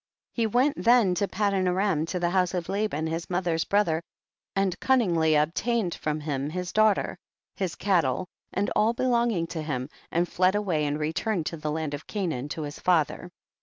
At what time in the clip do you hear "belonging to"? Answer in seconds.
8.93-9.61